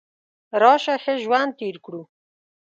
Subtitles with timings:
[0.61, 2.01] راشه ښه ژوند تیر کړو.